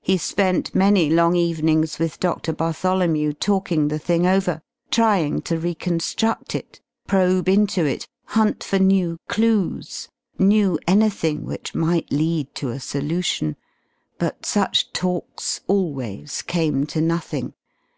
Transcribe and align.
He 0.00 0.16
spent 0.16 0.74
many 0.74 1.10
long 1.10 1.36
evenings 1.36 1.98
with 1.98 2.18
Doctor 2.18 2.54
Bartholomew 2.54 3.34
talking 3.34 3.88
the 3.88 3.98
thing 3.98 4.26
over, 4.26 4.62
trying 4.90 5.42
to 5.42 5.58
reconstruct 5.58 6.54
it, 6.54 6.80
probe 7.06 7.50
into 7.50 7.84
it, 7.84 8.08
hunt 8.28 8.64
for 8.64 8.78
new 8.78 9.18
clues, 9.28 10.08
new 10.38 10.78
anything 10.86 11.44
which 11.44 11.74
might 11.74 12.10
lead 12.10 12.54
to 12.54 12.70
a 12.70 12.80
solution. 12.80 13.56
But 14.16 14.46
such 14.46 14.90
talks 14.94 15.60
always 15.68 16.40
came 16.40 16.86
to 16.86 17.02
nothing. 17.02 17.52